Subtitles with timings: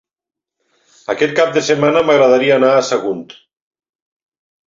[1.13, 3.23] Aquest cap de setmana m'agradaria anar a Sagunt.